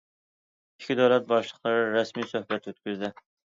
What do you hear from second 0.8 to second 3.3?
ئىككى دۆلەت باشلىقلىرى رەسمىي سۆھبەت ئۆتكۈزدى.